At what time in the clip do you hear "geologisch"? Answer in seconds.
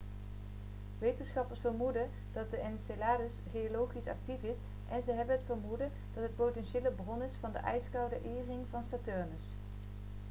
3.51-4.07